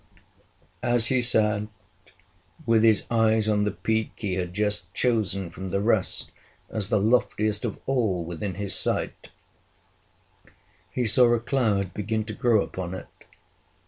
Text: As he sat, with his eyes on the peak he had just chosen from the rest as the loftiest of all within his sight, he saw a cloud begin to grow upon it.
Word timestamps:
As 0.81 1.05
he 1.13 1.21
sat, 1.21 1.67
with 2.65 2.81
his 2.81 3.03
eyes 3.11 3.47
on 3.47 3.65
the 3.65 3.71
peak 3.71 4.13
he 4.15 4.33
had 4.33 4.51
just 4.51 4.91
chosen 4.95 5.51
from 5.51 5.69
the 5.69 5.79
rest 5.79 6.31
as 6.71 6.89
the 6.89 6.99
loftiest 6.99 7.65
of 7.65 7.77
all 7.85 8.25
within 8.25 8.55
his 8.55 8.73
sight, 8.73 9.29
he 10.89 11.05
saw 11.05 11.31
a 11.35 11.39
cloud 11.39 11.93
begin 11.93 12.25
to 12.25 12.33
grow 12.33 12.63
upon 12.63 12.95
it. 12.95 13.09